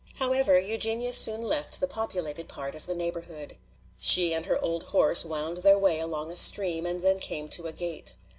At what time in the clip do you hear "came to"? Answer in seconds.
7.19-7.67